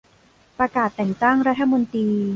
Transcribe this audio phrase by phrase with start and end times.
[0.57, 2.07] ประกาศแต่งตั้งรัฐมนตรี